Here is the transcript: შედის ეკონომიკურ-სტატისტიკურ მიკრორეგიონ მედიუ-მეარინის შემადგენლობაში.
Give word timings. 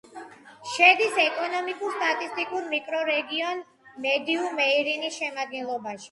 შედის 0.75 1.17
ეკონომიკურ-სტატისტიკურ 1.23 2.65
მიკრორეგიონ 2.71 3.61
მედიუ-მეარინის 4.07 5.19
შემადგენლობაში. 5.21 5.99